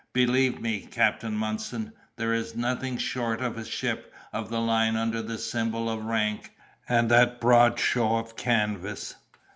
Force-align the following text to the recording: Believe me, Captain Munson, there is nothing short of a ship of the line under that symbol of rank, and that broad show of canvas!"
Believe 0.13 0.59
me, 0.59 0.79
Captain 0.79 1.35
Munson, 1.37 1.93
there 2.15 2.33
is 2.33 2.55
nothing 2.55 2.97
short 2.97 3.39
of 3.39 3.55
a 3.55 3.63
ship 3.63 4.11
of 4.33 4.49
the 4.49 4.59
line 4.59 4.95
under 4.95 5.21
that 5.21 5.37
symbol 5.37 5.87
of 5.91 6.05
rank, 6.05 6.51
and 6.89 7.07
that 7.11 7.39
broad 7.39 7.77
show 7.77 8.15
of 8.17 8.35
canvas!" 8.35 9.13